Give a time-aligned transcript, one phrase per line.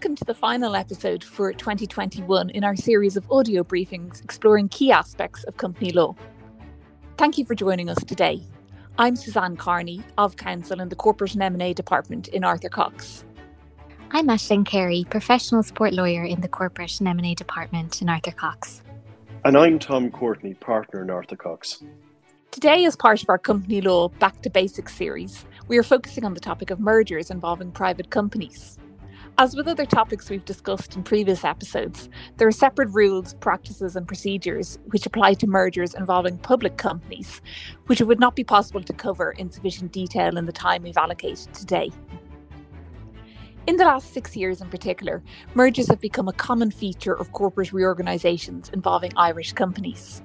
[0.00, 4.90] welcome to the final episode for 2021 in our series of audio briefings exploring key
[4.90, 6.16] aspects of company law.
[7.18, 8.40] Thank you for joining us today.
[8.96, 13.26] I'm Suzanne Kearney of Counsel in the Corporate and M&A Department in Arthur Cox.
[14.10, 18.80] I'm Aisling Carey, professional support lawyer in the Corporate and M&A Department in Arthur Cox.
[19.44, 21.84] And I'm Tom Courtney, partner in Arthur Cox.
[22.52, 26.32] Today, as part of our Company Law Back to Basics series, we are focusing on
[26.32, 28.78] the topic of mergers involving private companies.
[29.40, 34.06] As with other topics we've discussed in previous episodes, there are separate rules, practices, and
[34.06, 37.40] procedures which apply to mergers involving public companies,
[37.86, 40.98] which it would not be possible to cover in sufficient detail in the time we've
[40.98, 41.90] allocated today.
[43.66, 45.22] In the last six years, in particular,
[45.54, 50.22] mergers have become a common feature of corporate reorganisations involving Irish companies.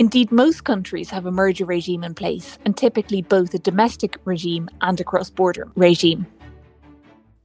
[0.00, 4.68] Indeed, most countries have a merger regime in place, and typically both a domestic regime
[4.80, 6.26] and a cross border regime.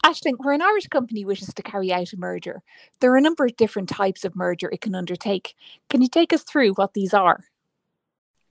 [0.06, 2.61] Aisling, where an Irish company wishes to carry out a merger,
[3.00, 5.56] there are a number of different types of merger it can undertake.
[5.89, 7.45] Can you take us through what these are?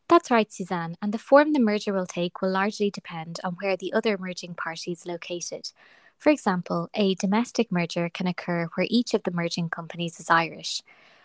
[0.09, 3.77] That's right, Suzanne, and the form the merger will take will largely depend on where
[3.77, 5.71] the other merging party is located.
[6.19, 10.83] For example, a domestic merger can occur where each of the merging companies is Irish.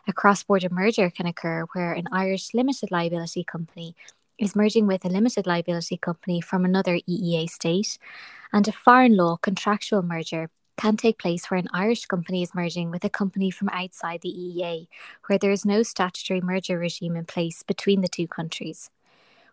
[0.08, 3.96] A cross border merger can occur where an Irish limited liability company
[4.40, 7.98] is merging with a limited liability company from another EEA state,
[8.54, 12.90] and a foreign law contractual merger can take place where an Irish company is merging
[12.90, 14.88] with a company from outside the EEA,
[15.28, 18.90] where there is no statutory merger regime in place between the two countries.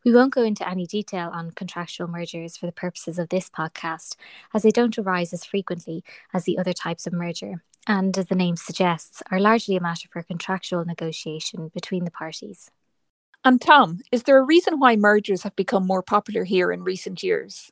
[0.05, 4.15] We won't go into any detail on contractual mergers for the purposes of this podcast,
[4.55, 8.37] as they don't arise as frequently as the other types of merger, and, as the
[8.37, 12.71] name suggests, are largely a matter for contractual negotiation between the parties.
[13.45, 17.23] And Tom, is there a reason why mergers have become more popular here in recent
[17.23, 17.71] years?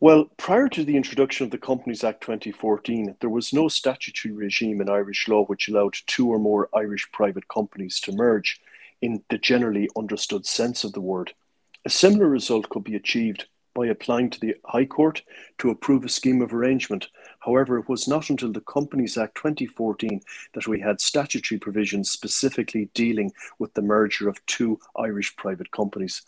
[0.00, 4.80] Well, prior to the introduction of the Companies Act 2014, there was no statutory regime
[4.80, 8.60] in Irish law which allowed two or more Irish private companies to merge
[9.02, 11.32] in the generally understood sense of the word.
[11.84, 15.22] A similar result could be achieved by applying to the High Court
[15.58, 17.08] to approve a scheme of arrangement.
[17.40, 20.20] However, it was not until the Companies Act 2014
[20.54, 26.22] that we had statutory provisions specifically dealing with the merger of two Irish private companies.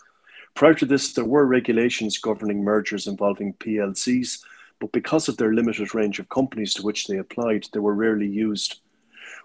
[0.55, 4.43] Prior to this, there were regulations governing mergers involving PLCs,
[4.79, 8.29] but because of their limited range of companies to which they applied, they were rarely
[8.29, 8.81] used.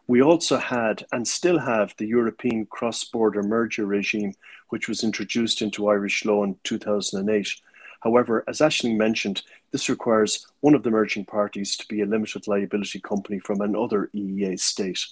[0.08, 4.34] We also had and still have the European cross border merger regime,
[4.70, 7.62] which was introduced into Irish law in 2008
[8.06, 12.48] However, as Aisling mentioned, this requires one of the merging parties to be a limited
[12.48, 15.04] liability company from another EEA state.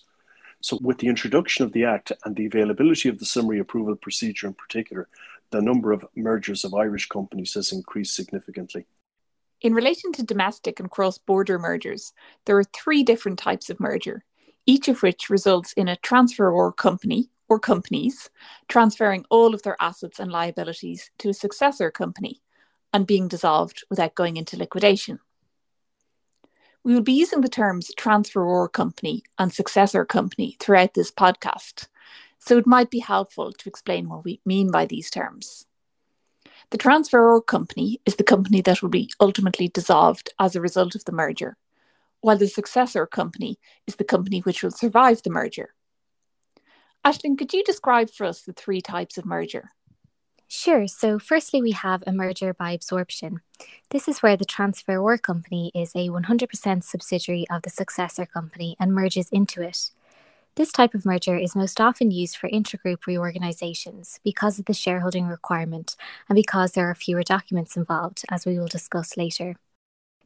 [0.61, 4.45] So, with the introduction of the Act and the availability of the summary approval procedure
[4.45, 5.07] in particular,
[5.49, 8.85] the number of mergers of Irish companies has increased significantly.
[9.61, 12.13] In relation to domestic and cross border mergers,
[12.45, 14.23] there are three different types of merger,
[14.67, 18.29] each of which results in a transferor company or companies
[18.67, 22.42] transferring all of their assets and liabilities to a successor company
[22.93, 25.19] and being dissolved without going into liquidation.
[26.83, 31.87] We will be using the terms transferor company and successor company throughout this podcast,
[32.39, 35.65] so it might be helpful to explain what we mean by these terms.
[36.71, 41.05] The transferor company is the company that will be ultimately dissolved as a result of
[41.05, 41.57] the merger,
[42.21, 45.73] while the successor company is the company which will survive the merger.
[47.05, 49.71] Aisling, could you describe for us the three types of merger?
[50.55, 50.85] Sure.
[50.85, 53.41] So, firstly, we have a merger by absorption.
[53.89, 58.93] This is where the transferor company is a 100% subsidiary of the successor company and
[58.93, 59.89] merges into it.
[60.53, 65.25] This type of merger is most often used for intragroup reorganisations because of the shareholding
[65.25, 65.95] requirement
[66.29, 69.55] and because there are fewer documents involved, as we will discuss later.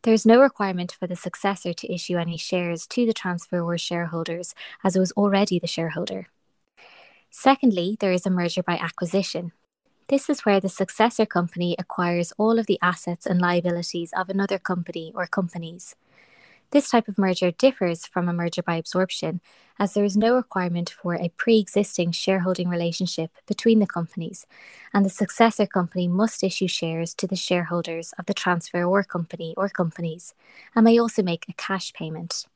[0.02, 4.54] There is no requirement for the successor to issue any shares to the transferor shareholders,
[4.84, 6.28] as it was already the shareholder.
[7.32, 9.54] Secondly, there is a merger by acquisition.
[10.10, 14.58] This is where the successor company acquires all of the assets and liabilities of another
[14.58, 15.96] company or companies.
[16.72, 19.42] This type of merger differs from a merger by absorption,
[19.78, 24.48] as there is no requirement for a pre existing shareholding relationship between the companies,
[24.94, 29.68] and the successor company must issue shares to the shareholders of the transferor company or
[29.68, 30.34] companies,
[30.74, 32.48] and may also make a cash payment.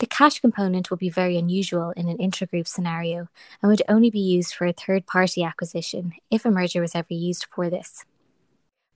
[0.00, 3.28] The cash component will be very unusual in an intragroup scenario
[3.60, 7.12] and would only be used for a third party acquisition if a merger was ever
[7.12, 8.06] used for this.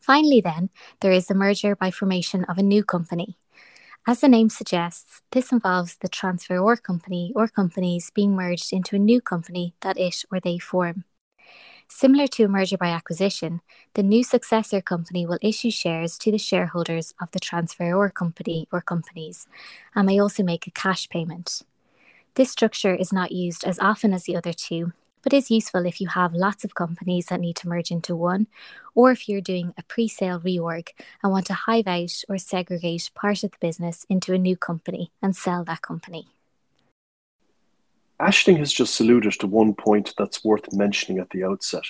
[0.00, 0.70] Finally, then,
[1.00, 3.36] there is the merger by formation of a new company.
[4.06, 8.98] As the name suggests, this involves the transferor company or companies being merged into a
[8.98, 11.04] new company that it or they form.
[11.88, 13.60] Similar to a merger by acquisition,
[13.94, 18.80] the new successor company will issue shares to the shareholders of the transferor company or
[18.80, 19.46] companies
[19.94, 21.62] and may also make a cash payment.
[22.34, 24.92] This structure is not used as often as the other two,
[25.22, 28.48] but is useful if you have lots of companies that need to merge into one,
[28.94, 30.88] or if you're doing a pre sale reorg
[31.22, 35.12] and want to hive out or segregate part of the business into a new company
[35.22, 36.33] and sell that company.
[38.20, 41.82] Aisling has just alluded to one point that's worth mentioning at the outset.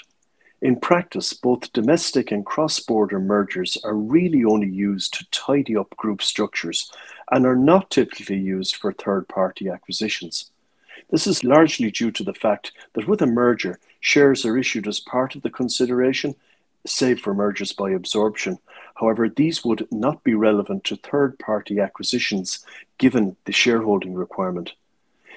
[0.62, 5.94] In practice, both domestic and cross border mergers are really only used to tidy up
[5.98, 6.90] group structures
[7.30, 10.50] and are not typically used for third party acquisitions.
[11.10, 15.00] This is largely due to the fact that with a merger, shares are issued as
[15.00, 16.34] part of the consideration,
[16.86, 18.58] save for mergers by absorption.
[18.94, 22.64] However, these would not be relevant to third party acquisitions
[22.96, 24.72] given the shareholding requirement.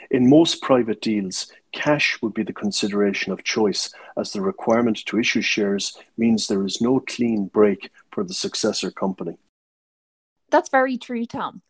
[0.10, 5.20] In most private deals, cash would be the consideration of choice, as the requirement to
[5.20, 9.38] issue shares means there is no clean break for the successor company.
[10.50, 11.62] That's very true, Tom.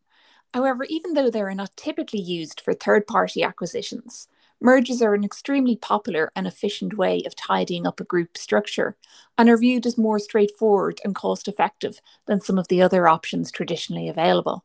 [0.53, 4.27] However, even though they are not typically used for third party acquisitions,
[4.61, 8.95] mergers are an extremely popular and efficient way of tidying up a group structure
[9.37, 13.51] and are viewed as more straightforward and cost effective than some of the other options
[13.51, 14.63] traditionally available.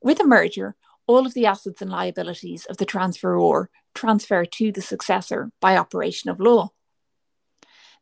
[0.00, 0.76] With a merger,
[1.08, 6.30] all of the assets and liabilities of the transferor transfer to the successor by operation
[6.30, 6.68] of law.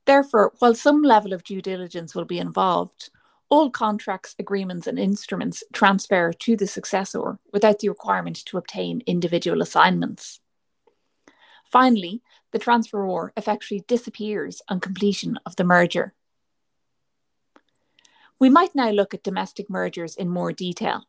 [0.05, 3.11] Therefore, while some level of due diligence will be involved,
[3.49, 9.63] all contracts, agreements, and instruments transfer to the successor without the requirement to obtain individual
[9.63, 10.41] assignments.
[11.65, 12.23] Finally,
[12.53, 16.15] the transferor effectively disappears on completion of the merger.
[18.39, 21.05] We might now look at domestic mergers in more detail.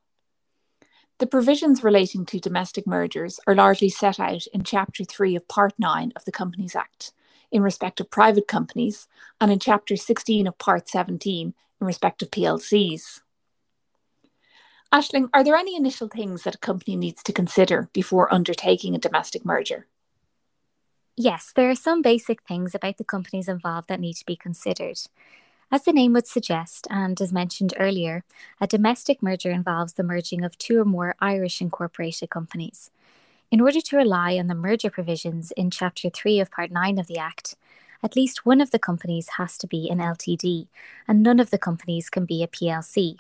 [1.20, 5.74] The provisions relating to domestic mergers are largely set out in Chapter 3 of Part
[5.80, 7.12] 9 of the Companies Act
[7.52, 9.08] in respect of private companies
[9.42, 13.22] and in Chapter 16 of Part 17 in respect of PLCs.
[14.94, 19.00] Aisling, are there any initial things that a company needs to consider before undertaking a
[19.00, 19.88] domestic merger?
[21.16, 25.00] Yes, there are some basic things about the companies involved that need to be considered.
[25.70, 28.24] As the name would suggest, and as mentioned earlier,
[28.62, 32.90] a domestic merger involves the merging of two or more Irish incorporated companies.
[33.52, 37.08] In order to rely on the merger provisions in Chapter 3 of Part 9 of
[37.08, 37.56] the Act,
[38.02, 40.68] at least one of the companies has to be an LTD,
[41.06, 43.18] and none of the companies can be a PLC.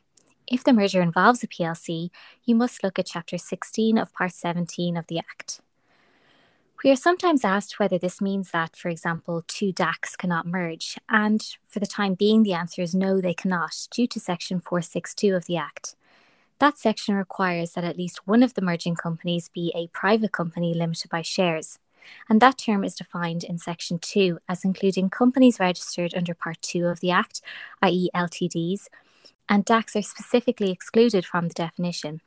[0.50, 2.12] If the merger involves a PLC,
[2.46, 5.60] you must look at Chapter 16 of Part 17 of the Act.
[6.84, 11.42] We are sometimes asked whether this means that, for example, two DACs cannot merge, and
[11.68, 15.48] for the time being, the answer is no, they cannot, due to Section 462 of
[15.48, 15.96] the Act.
[16.60, 20.76] That section requires that at least one of the merging companies be a private company
[20.76, 21.80] limited by shares,
[22.30, 26.86] and that term is defined in Section 2 as including companies registered under Part 2
[26.86, 27.42] of the Act,
[27.82, 28.88] i.e., LTDs,
[29.50, 32.22] and DACs are specifically excluded from the definition.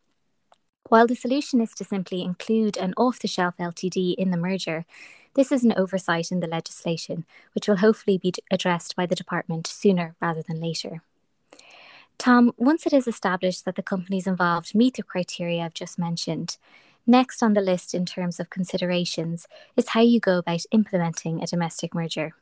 [0.91, 4.87] While the solution is to simply include an off the shelf LTD in the merger,
[5.35, 9.69] this is an oversight in the legislation, which will hopefully be addressed by the department
[9.69, 11.03] sooner rather than later.
[12.19, 16.57] Tom, once it is established that the companies involved meet the criteria I've just mentioned,
[17.07, 19.47] next on the list in terms of considerations
[19.77, 22.35] is how you go about implementing a domestic merger.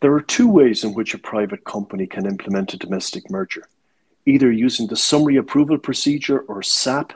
[0.00, 3.62] There are two ways in which a private company can implement a domestic merger
[4.24, 7.12] either using the summary approval procedure or SAP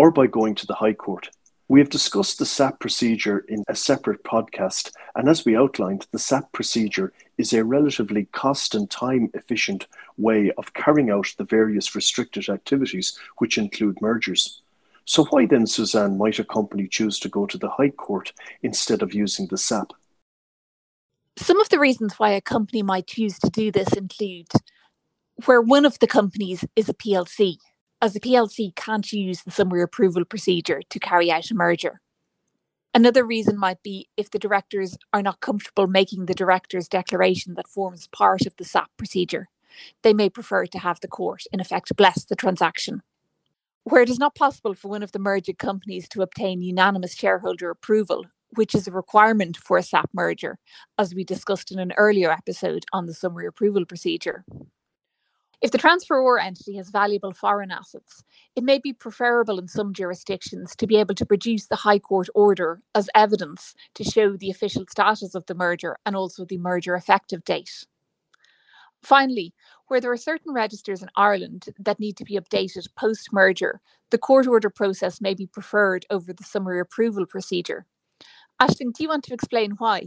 [0.00, 1.28] or by going to the High Court.
[1.68, 6.18] We have discussed the SAP procedure in a separate podcast, and as we outlined, the
[6.18, 11.94] SAP procedure is a relatively cost and time efficient way of carrying out the various
[11.94, 14.62] restricted activities, which include mergers.
[15.04, 19.02] So, why then, Suzanne, might a company choose to go to the High Court instead
[19.02, 19.92] of using the SAP?
[21.36, 24.48] Some of the reasons why a company might choose to do this include
[25.44, 27.58] where one of the companies is a PLC
[28.02, 32.00] as the PLC can't use the summary approval procedure to carry out a merger.
[32.92, 37.68] Another reason might be if the directors are not comfortable making the director's declaration that
[37.68, 39.48] forms part of the SAP procedure.
[40.02, 43.02] They may prefer to have the court, in effect, bless the transaction.
[43.84, 47.70] Where it is not possible for one of the merged companies to obtain unanimous shareholder
[47.70, 48.24] approval,
[48.56, 50.58] which is a requirement for a SAP merger,
[50.98, 54.44] as we discussed in an earlier episode on the summary approval procedure.
[55.62, 58.24] If the transferor entity has valuable foreign assets,
[58.56, 62.28] it may be preferable in some jurisdictions to be able to produce the High Court
[62.34, 66.94] order as evidence to show the official status of the merger and also the merger
[66.94, 67.84] effective date.
[69.02, 69.52] Finally,
[69.88, 74.18] where there are certain registers in Ireland that need to be updated post merger, the
[74.18, 77.84] court order process may be preferred over the summary approval procedure.
[78.62, 80.06] Aisling, do you want to explain why?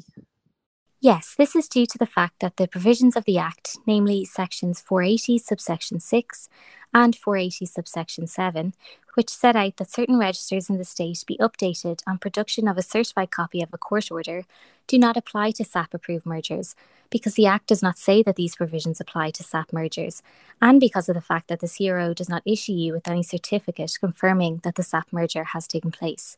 [1.03, 4.79] Yes, this is due to the fact that the provisions of the Act, namely sections
[4.79, 6.47] 480 subsection 6
[6.93, 8.73] and 480 subsection 7,
[9.15, 12.81] which set out that certain registers in the state be updated on production of a
[12.81, 14.45] certified copy of a court order,
[14.87, 16.73] do not apply to SAP approved mergers,
[17.09, 20.23] because the Act does not say that these provisions apply to SAP mergers,
[20.61, 23.97] and because of the fact that the CRO does not issue you with any certificate
[23.99, 26.37] confirming that the SAP merger has taken place.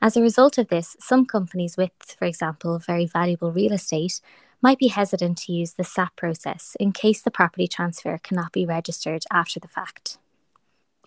[0.00, 4.20] As a result of this, some companies with, for example, very valuable real estate
[4.62, 8.66] might be hesitant to use the SAP process in case the property transfer cannot be
[8.66, 10.18] registered after the fact.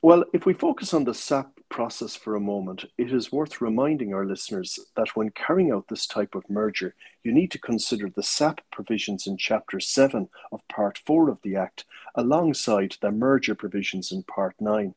[0.02, 4.14] Well, if we focus on the SAP process for a moment, it is worth reminding
[4.14, 8.24] our listeners that when carrying out this type of merger, you need to consider the
[8.24, 14.12] SAP provisions in Chapter 7 of Part 4 of the Act alongside the merger provisions
[14.12, 14.96] in Part 9.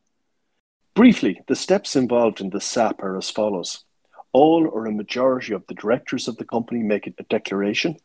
[0.94, 3.84] Briefly, the steps involved in the SAP are as follows.
[4.32, 7.96] All or a majority of the directors of the company make a declaration.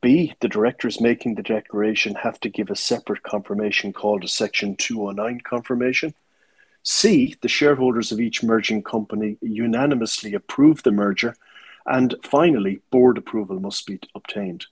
[0.00, 4.76] B, the directors making the declaration have to give a separate confirmation called a Section
[4.76, 6.14] 209 confirmation.
[6.84, 11.34] C, the shareholders of each merging company unanimously approve the merger.
[11.84, 14.66] And finally, board approval must be obtained.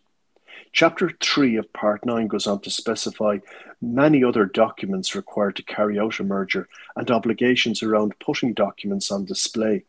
[0.72, 3.38] Chapter 3 of Part 9 goes on to specify
[3.80, 9.24] many other documents required to carry out a merger and obligations around putting documents on
[9.24, 9.84] display.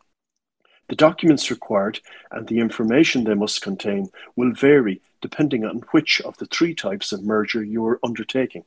[0.87, 1.99] The documents required
[2.31, 7.11] and the information they must contain will vary depending on which of the three types
[7.11, 8.63] of merger you are undertaking.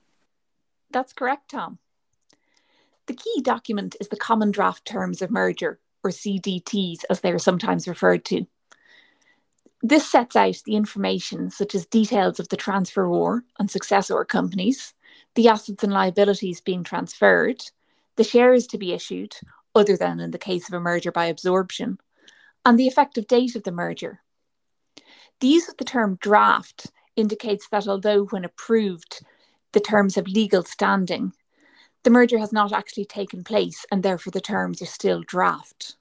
[0.91, 1.79] That's correct, Tom.
[3.07, 7.39] The key document is the Common Draft Terms of Merger, or CDTs as they are
[7.39, 8.47] sometimes referred to.
[9.85, 14.95] This sets out the information such as details of the transferor and successor companies,
[15.35, 17.65] the assets and liabilities being transferred,
[18.15, 19.35] the shares to be issued,
[19.75, 21.99] other than in the case of a merger by absorption,
[22.65, 24.21] and the effective date of the merger.
[25.41, 29.25] The use of the term draft indicates that although when approved,
[29.73, 31.33] the terms have legal standing,
[32.05, 35.97] the merger has not actually taken place and therefore the terms are still draft.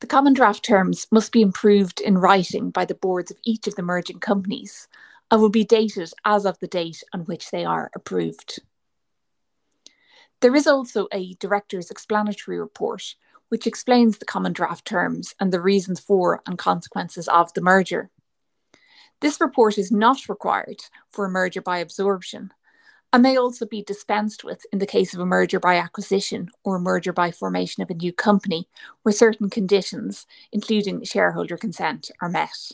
[0.00, 3.74] The common draft terms must be improved in writing by the boards of each of
[3.74, 4.88] the merging companies
[5.30, 8.60] and will be dated as of the date on which they are approved.
[10.40, 13.14] There is also a director's explanatory report
[13.50, 18.10] which explains the common draft terms and the reasons for and consequences of the merger.
[19.20, 20.80] This report is not required
[21.10, 22.52] for a merger by absorption
[23.12, 26.78] and may also be dispensed with in the case of a merger by acquisition or
[26.78, 28.68] merger by formation of a new company
[29.02, 32.72] where certain conditions, including shareholder consent, are met.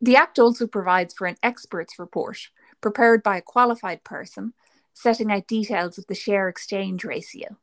[0.00, 2.48] The Act also provides for an expert's report
[2.80, 4.54] prepared by a qualified person
[4.94, 7.56] setting out details of the share exchange ratio.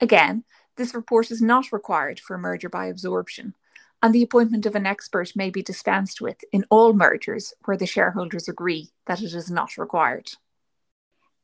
[0.00, 0.44] Again,
[0.76, 3.54] this report is not required for a merger by absorption
[4.02, 7.86] and the appointment of an expert may be dispensed with in all mergers where the
[7.86, 10.30] shareholders agree that it is not required.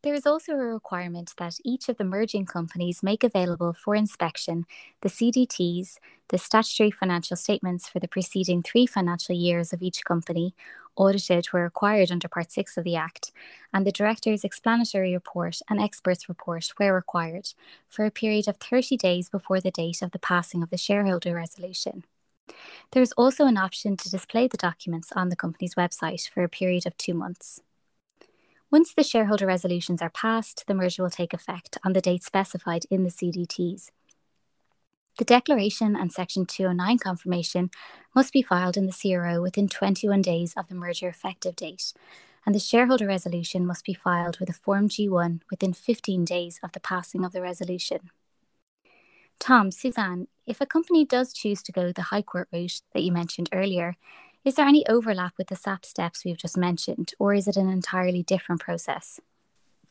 [0.03, 4.65] There is also a requirement that each of the merging companies make available for inspection
[5.01, 5.97] the CDTs,
[6.29, 10.55] the statutory financial statements for the preceding three financial years of each company,
[10.95, 13.33] audited where required under Part 6 of the Act,
[13.73, 17.53] and the Director's explanatory report and experts report where required,
[17.89, 21.35] for a period of 30 days before the date of the passing of the shareholder
[21.35, 22.05] resolution.
[22.93, 26.49] There is also an option to display the documents on the company's website for a
[26.49, 27.61] period of two months.
[28.71, 32.85] Once the shareholder resolutions are passed, the merger will take effect on the date specified
[32.91, 33.91] in the CDTs.
[35.19, 37.71] The declaration and Section 209 confirmation
[38.15, 41.95] must be filed in the CRO within 21 days of the merger effective date,
[42.45, 46.73] and the shareholder resolution must be filed with a Form G1 within 15 days of
[46.73, 48.11] the passing of the resolution.
[49.39, 53.13] Tom, Suzanne, if a company does choose to go the High Court route that you
[53.13, 53.97] mentioned earlier,
[54.45, 57.69] is there any overlap with the SAP steps we've just mentioned, or is it an
[57.69, 59.19] entirely different process?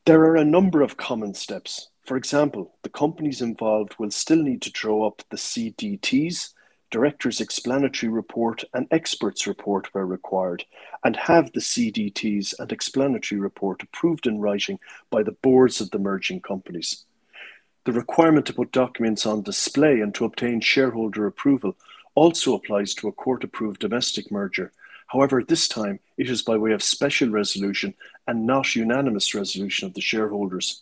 [0.05, 1.89] There are a number of common steps.
[2.05, 6.53] For example, the companies involved will still need to draw up the CDTs,
[6.89, 10.63] Director's Explanatory Report, and Experts Report where required,
[11.03, 15.99] and have the CDTs and Explanatory Report approved in writing by the boards of the
[15.99, 17.03] merging companies.
[17.85, 21.75] The requirement to put documents on display and to obtain shareholder approval
[22.15, 24.71] also applies to a court-approved domestic merger.
[25.07, 27.93] However, this time it is by way of special resolution
[28.27, 30.81] and not unanimous resolution of the shareholders.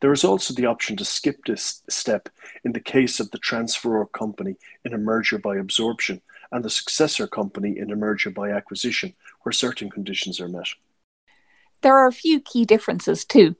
[0.00, 2.28] There is also the option to skip this step
[2.64, 6.20] in the case of the transferor company in a merger by absorption
[6.52, 10.68] and the successor company in a merger by acquisition, where certain conditions are met.
[11.80, 13.56] There are a few key differences too.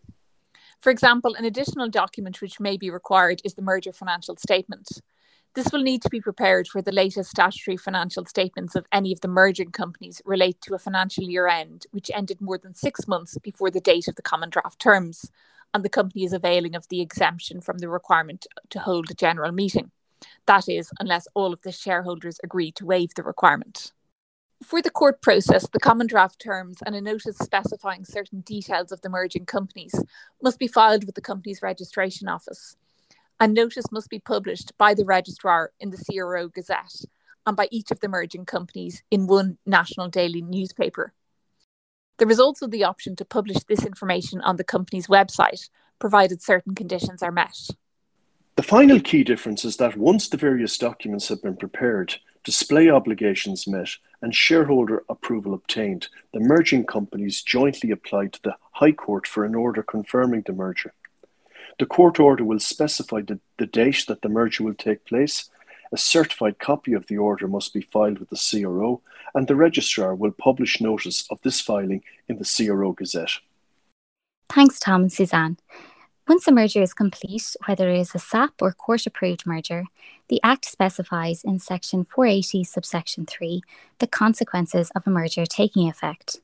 [0.87, 4.87] For example, an additional document which may be required is the merger financial statement.
[5.57, 9.21] This will need to be prepared where the latest statutory financial statements of any of
[9.21, 13.37] the merging companies relate to a financial year end, which ended more than six months
[13.39, 15.29] before the date of the common draft terms,
[15.75, 19.51] and the company is availing of the exemption from the requirement to hold a general
[19.51, 19.91] meeting.
[20.47, 23.91] That is, unless all of the shareholders agree to waive the requirement.
[24.63, 29.03] For the court process, the common draft terms and a notice specifying certain details of
[29.03, 29.95] the merging companies
[30.43, 32.77] must be filed with the company's registration office
[33.39, 37.05] a notice must be published by the registrar in the CRO Gazette
[37.45, 41.13] and by each of the merging companies in one national daily newspaper.
[42.19, 46.75] There is also the option to publish this information on the company's website, provided certain
[46.75, 47.69] conditions are met.
[48.57, 53.67] The final key difference is that once the various documents have been prepared, display obligations
[53.67, 53.89] met,
[54.23, 59.57] and shareholder approval obtained, the merging companies jointly apply to the High Court for an
[59.57, 60.95] order confirming the merger.
[61.81, 65.51] The court order will specify the, the date that the merger will take place.
[65.93, 69.03] A certified copy of the order must be filed with the CRO,
[69.35, 73.41] and the registrar will publish notice of this filing in the CRO Gazette.
[74.51, 75.59] Thanks, Tom and Suzanne.
[76.29, 79.85] Once a merger is complete, whether it is a SAP or court approved merger,
[80.27, 83.63] the Act specifies in Section 480, subsection 3,
[84.01, 86.41] the consequences of a merger taking effect.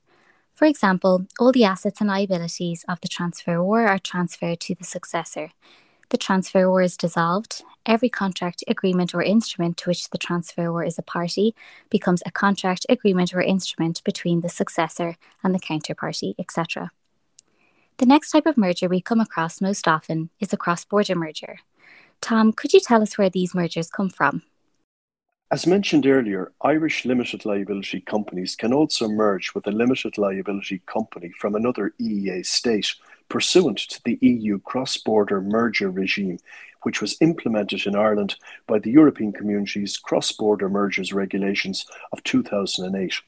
[0.54, 5.50] For example, all the assets and liabilities of the transferor are transferred to the successor.
[6.10, 7.64] The transferor is dissolved.
[7.84, 11.56] Every contract, agreement, or instrument to which the transferor is a party
[11.90, 16.92] becomes a contract, agreement, or instrument between the successor and the counterparty, etc.
[17.98, 21.58] The next type of merger we come across most often is a cross border merger.
[22.20, 24.42] Tom, could you tell us where these mergers come from?
[25.52, 31.30] As mentioned earlier, Irish limited liability companies can also merge with a limited liability company
[31.38, 32.94] from another EEA state
[33.28, 36.38] pursuant to the EU cross border merger regime,
[36.84, 43.20] which was implemented in Ireland by the European Community's cross border mergers regulations of 2008.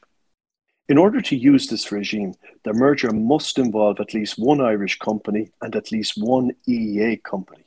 [0.87, 5.51] In order to use this regime, the merger must involve at least one Irish company
[5.63, 7.65] and at least one EEA company.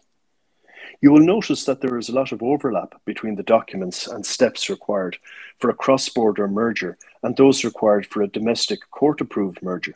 [1.02, 4.70] You will notice that there is a lot of overlap between the documents and steps
[4.70, 5.18] required
[5.58, 9.96] for a cross border merger and those required for a domestic court approved merger.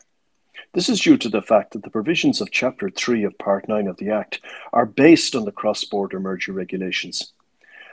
[0.74, 3.86] This is due to the fact that the provisions of Chapter 3 of Part 9
[3.86, 4.40] of the Act
[4.72, 7.32] are based on the cross border merger regulations.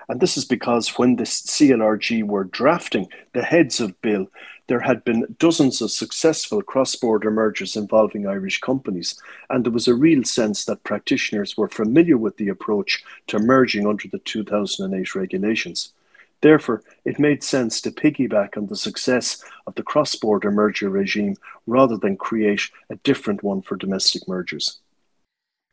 [0.10, 4.28] And this is because when the CLRG were drafting the heads of bill,
[4.68, 9.20] there had been dozens of successful cross border mergers involving Irish companies,
[9.50, 13.88] and there was a real sense that practitioners were familiar with the approach to merging
[13.88, 15.94] under the 2008 regulations.
[16.42, 21.36] Therefore, it made sense to piggyback on the success of the cross border merger regime
[21.68, 24.80] rather than create a different one for domestic mergers.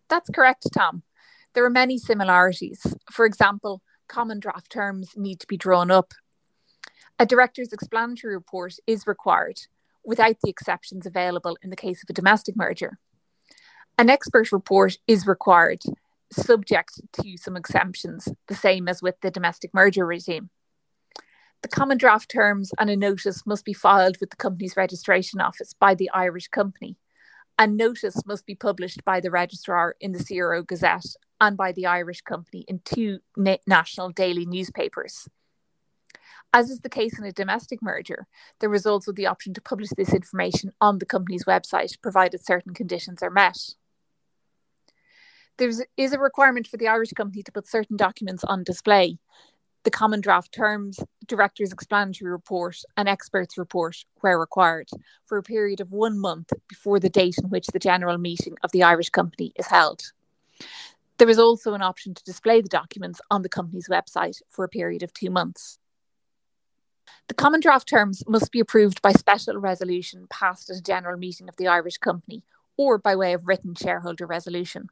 [0.08, 1.02] That's correct, Tom.
[1.54, 2.86] There are many similarities.
[3.10, 6.12] For example, common draft terms need to be drawn up.
[7.18, 9.60] A director's explanatory report is required
[10.04, 12.98] without the exceptions available in the case of a domestic merger.
[13.98, 15.82] An expert report is required,
[16.30, 20.50] subject to some exemptions, the same as with the domestic merger regime.
[21.62, 25.72] The common draft terms and a notice must be filed with the company's registration office
[25.72, 26.96] by the Irish company.
[27.58, 31.86] A notice must be published by the registrar in the CRO Gazette and by the
[31.86, 35.26] Irish company in two na- national daily newspapers.
[36.52, 38.26] As is the case in a domestic merger,
[38.60, 42.74] there is also the option to publish this information on the company's website, provided certain
[42.74, 43.58] conditions are met.
[45.56, 49.18] There is a requirement for the Irish company to put certain documents on display
[49.86, 54.88] the common draft terms, director's explanatory report, and experts report, where required,
[55.24, 58.72] for a period of one month before the date in which the general meeting of
[58.72, 60.02] the Irish company is held.
[61.18, 64.68] There is also an option to display the documents on the company's website for a
[64.68, 65.78] period of two months.
[67.28, 71.48] The common draft terms must be approved by special resolution passed at a general meeting
[71.48, 72.42] of the Irish company
[72.76, 74.88] or by way of written shareholder resolution.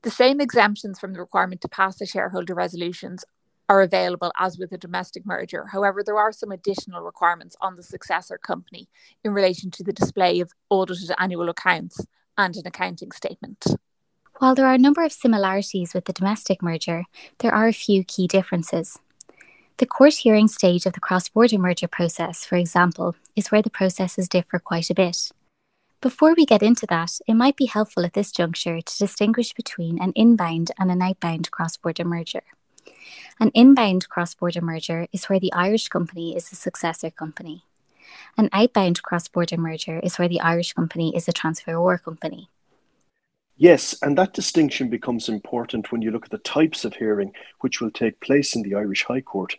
[0.00, 3.26] The same exemptions from the requirement to pass the shareholder resolutions
[3.70, 5.66] are available as with a domestic merger.
[5.66, 8.88] However, there are some additional requirements on the successor company
[9.22, 12.04] in relation to the display of audited annual accounts
[12.36, 13.64] and an accounting statement.
[14.38, 17.04] While there are a number of similarities with the domestic merger,
[17.38, 18.98] there are a few key differences.
[19.76, 23.70] The court hearing stage of the cross border merger process, for example, is where the
[23.70, 25.30] processes differ quite a bit.
[26.00, 30.02] Before we get into that, it might be helpful at this juncture to distinguish between
[30.02, 32.42] an inbound and an outbound cross border merger.
[33.38, 37.64] An inbound cross border merger is where the Irish company is the successor company.
[38.36, 42.48] An outbound cross border merger is where the Irish company is a transferor company.
[43.56, 47.80] Yes, and that distinction becomes important when you look at the types of hearing which
[47.80, 49.56] will take place in the Irish High Court.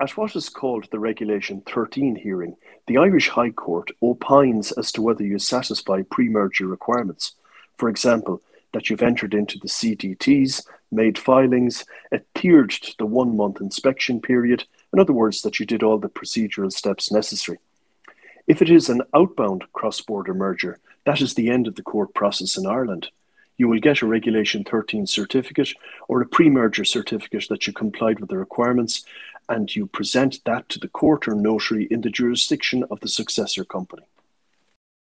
[0.00, 2.56] At what is called the Regulation 13 hearing,
[2.86, 7.32] the Irish High Court opines as to whether you satisfy pre merger requirements.
[7.76, 8.40] For example,
[8.72, 14.64] that you've entered into the CDTs, made filings, adhered to the one month inspection period,
[14.92, 17.58] in other words, that you did all the procedural steps necessary.
[18.46, 22.12] If it is an outbound cross border merger, that is the end of the court
[22.14, 23.08] process in Ireland.
[23.56, 25.72] You will get a Regulation 13 certificate
[26.08, 29.04] or a pre merger certificate that you complied with the requirements,
[29.48, 33.64] and you present that to the court or notary in the jurisdiction of the successor
[33.64, 34.02] company.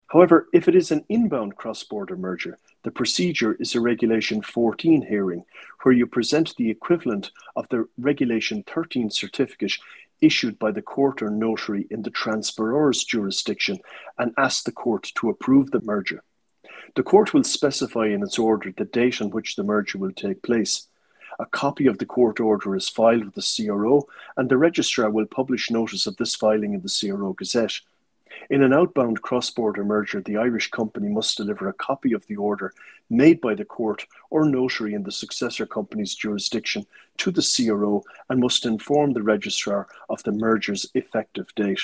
[0.10, 5.04] However, if it is an inbound cross border merger, the procedure is a Regulation 14
[5.04, 5.46] hearing,
[5.84, 9.74] where you present the equivalent of the Regulation 13 certificate
[10.22, 13.80] issued by the court or notary in the transferor's jurisdiction
[14.18, 16.24] and ask the court to approve the merger.
[16.96, 20.42] The court will specify in its order the date on which the merger will take
[20.42, 20.88] place.
[21.38, 25.28] A copy of the court order is filed with the CRO, and the registrar will
[25.28, 27.80] publish notice of this filing in the CRO Gazette.
[28.50, 32.36] In an outbound cross border merger, the Irish company must deliver a copy of the
[32.36, 32.74] order
[33.10, 36.86] made by the court or notary in the successor company's jurisdiction
[37.18, 41.82] to the CRO and must inform the registrar of the merger's effective date.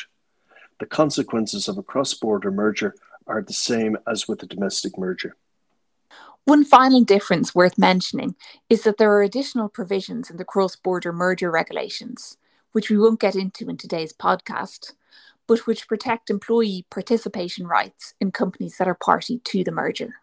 [0.80, 2.96] The consequences of a cross border merger
[3.28, 5.36] are the same as with a domestic merger.
[6.46, 8.36] One final difference worth mentioning
[8.70, 12.38] is that there are additional provisions in the cross border merger regulations,
[12.72, 14.94] which we won't get into in today's podcast,
[15.48, 20.16] but which protect employee participation rights in companies that are party to the merger.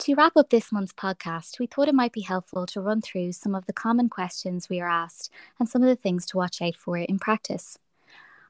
[0.00, 3.32] To wrap up this month's podcast, we thought it might be helpful to run through
[3.32, 6.62] some of the common questions we are asked and some of the things to watch
[6.62, 7.78] out for in practice.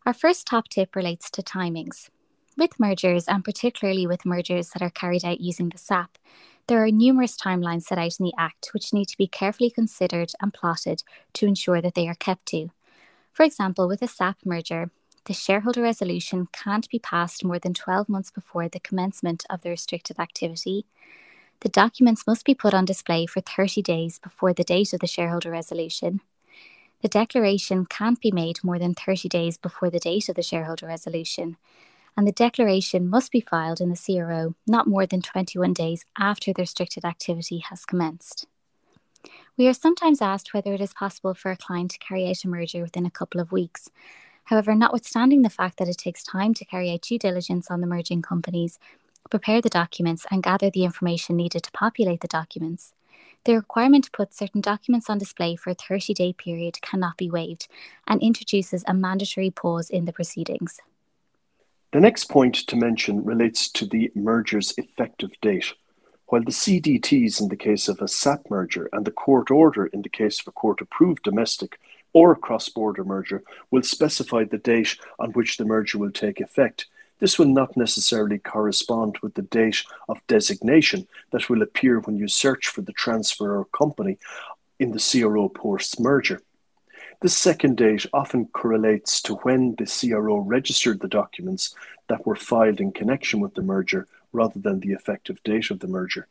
[0.04, 2.10] Our first top tip relates to timings.
[2.58, 6.18] With mergers, and particularly with mergers that are carried out using the SAP,
[6.66, 10.32] there are numerous timelines set out in the Act which need to be carefully considered
[10.42, 12.68] and plotted to ensure that they are kept to.
[13.32, 14.90] For example, with a SAP merger,
[15.28, 19.68] the shareholder resolution can't be passed more than 12 months before the commencement of the
[19.68, 20.86] restricted activity.
[21.60, 25.06] The documents must be put on display for 30 days before the date of the
[25.06, 26.22] shareholder resolution.
[27.02, 30.86] The declaration can't be made more than 30 days before the date of the shareholder
[30.86, 31.58] resolution,
[32.16, 36.54] and the declaration must be filed in the CRO not more than 21 days after
[36.54, 38.46] the restricted activity has commenced.
[39.58, 42.48] We are sometimes asked whether it is possible for a client to carry out a
[42.48, 43.90] merger within a couple of weeks.
[44.48, 47.86] However, notwithstanding the fact that it takes time to carry out due diligence on the
[47.86, 48.78] merging companies,
[49.28, 52.94] prepare the documents, and gather the information needed to populate the documents,
[53.44, 57.30] the requirement to put certain documents on display for a 30 day period cannot be
[57.30, 57.68] waived
[58.06, 60.80] and introduces a mandatory pause in the proceedings.
[61.92, 65.74] The next point to mention relates to the merger's effective date.
[66.28, 70.00] While the CDTs in the case of a SAP merger and the court order in
[70.00, 71.78] the case of a court approved domestic
[72.12, 76.86] or cross border merger will specify the date on which the merger will take effect,
[77.18, 82.28] this will not necessarily correspond with the date of designation that will appear when you
[82.28, 84.18] search for the transferor company
[84.78, 86.40] in the CRO post merger.
[87.20, 91.74] This second date often correlates to when the CRO registered the documents
[92.08, 95.88] that were filed in connection with the merger rather than the effective date of the
[95.88, 96.28] merger.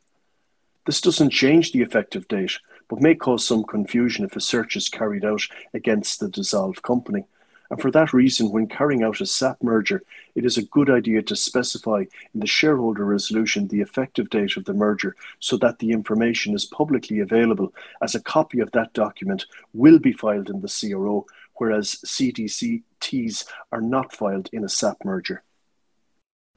[0.88, 4.88] This doesn't change the effective date, but may cause some confusion if a search is
[4.88, 5.42] carried out
[5.74, 7.24] against the dissolved company.
[7.68, 10.02] And for that reason, when carrying out a SAP merger,
[10.34, 14.64] it is a good idea to specify in the shareholder resolution the effective date of
[14.64, 19.44] the merger so that the information is publicly available, as a copy of that document
[19.74, 25.42] will be filed in the CRO, whereas CDCTs are not filed in a SAP merger.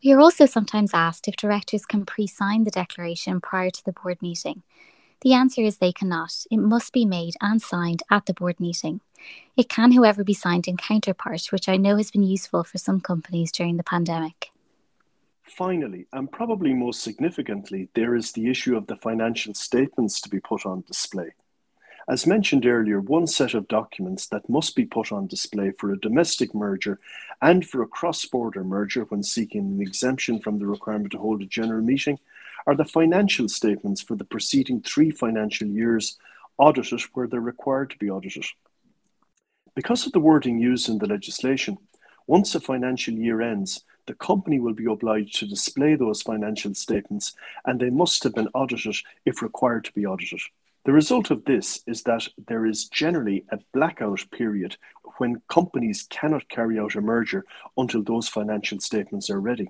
[0.04, 3.94] We are also sometimes asked if directors can pre sign the declaration prior to the
[3.94, 4.64] board meeting.
[5.22, 6.46] The answer is they cannot.
[6.50, 9.02] It must be made and signed at the board meeting.
[9.56, 13.00] It can, however, be signed in counterpart, which I know has been useful for some
[13.00, 14.50] companies during the pandemic.
[15.44, 20.40] Finally, and probably most significantly, there is the issue of the financial statements to be
[20.40, 21.34] put on display.
[22.12, 25.98] As mentioned earlier, one set of documents that must be put on display for a
[25.98, 27.00] domestic merger
[27.42, 31.42] and for a cross border merger when seeking an exemption from the requirement to hold
[31.42, 32.20] a general meeting
[32.68, 36.18] are the financial statements for the preceding three financial years
[36.58, 38.46] audited where they're required to be audited.
[39.74, 41.78] Because of the wording used in the legislation,
[42.28, 47.34] once a financial year ends, the company will be obliged to display those financial statements
[47.64, 50.42] and they must have been audited if required to be audited.
[50.84, 54.78] The result of this is that there is generally a blackout period
[55.18, 57.46] when companies cannot carry out a merger
[57.78, 59.70] until those financial statements are ready.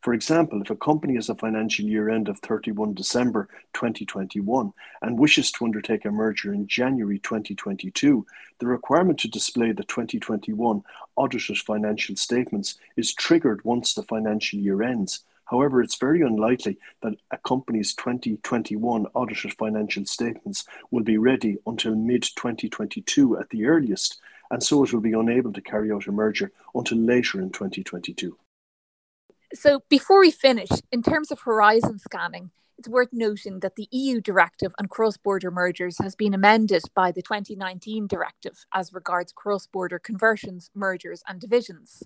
[0.00, 5.18] For example, if a company has a financial year end of 31 December 2021 and
[5.18, 8.24] wishes to undertake a merger in January 2022,
[8.60, 10.84] the requirement to display the 2021
[11.16, 15.24] audited financial statements is triggered once the financial year ends.
[15.46, 21.94] However, it's very unlikely that a company's 2021 audited financial statements will be ready until
[21.94, 26.12] mid 2022 at the earliest, and so it will be unable to carry out a
[26.12, 28.36] merger until later in 2022.
[29.52, 34.20] So, before we finish, in terms of horizon scanning, it's worth noting that the EU
[34.20, 39.66] directive on cross border mergers has been amended by the 2019 directive as regards cross
[39.66, 42.02] border conversions, mergers, and divisions.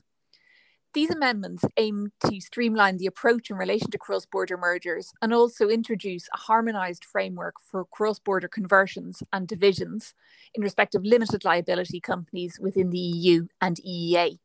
[0.94, 5.68] These amendments aim to streamline the approach in relation to cross border mergers and also
[5.68, 10.14] introduce a harmonised framework for cross border conversions and divisions
[10.55, 14.38] in respect of limited liability companies within the EU and EEA.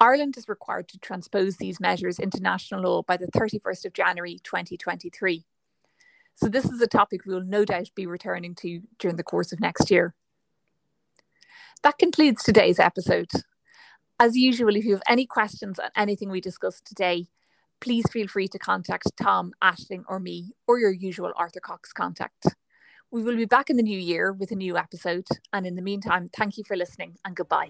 [0.00, 4.40] Ireland is required to transpose these measures into national law by the 31st of January
[4.42, 5.46] 2023.
[6.34, 9.52] So, this is a topic we will no doubt be returning to during the course
[9.52, 10.14] of next year.
[11.82, 13.30] That concludes today's episode.
[14.18, 17.26] As usual, if you have any questions on anything we discussed today,
[17.82, 22.46] please feel free to contact Tom, Aisling, or me, or your usual Arthur Cox contact.
[23.10, 25.26] We will be back in the new year with a new episode.
[25.52, 27.68] And in the meantime, thank you for listening and goodbye.